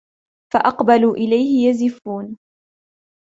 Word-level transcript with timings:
فَأَقْبَلُوا 0.53 1.15
إِلَيْهِ 1.15 1.69
يَزِفُّونَ 1.69 2.37